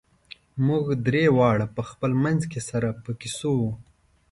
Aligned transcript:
موږ 0.67 0.85
درې 1.07 1.23
واړه 1.37 1.67
په 1.75 1.81
خپل 1.89 2.11
منځ 2.23 2.41
کې 2.51 2.59
سره 2.69 2.89
په 3.03 3.11
کیسو 3.21 3.51
وو. 3.61 3.71